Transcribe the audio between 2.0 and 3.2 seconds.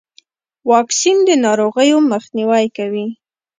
مخنیوی کوي.